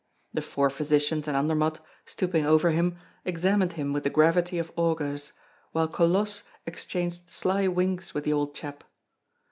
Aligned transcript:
The 0.33 0.41
four 0.41 0.71
physicians 0.71 1.27
and 1.27 1.37
Andermatt, 1.37 1.79
stooping 2.07 2.43
over 2.43 2.71
him, 2.71 2.97
examined 3.23 3.73
him 3.73 3.93
with 3.93 4.01
the 4.01 4.09
gravity 4.09 4.57
of 4.57 4.71
augurs, 4.75 5.31
while 5.73 5.87
Colosse 5.87 6.41
exchanged 6.65 7.29
sly 7.29 7.67
winks 7.67 8.11
with 8.11 8.23
the 8.23 8.33
old 8.33 8.55
chap. 8.55 8.83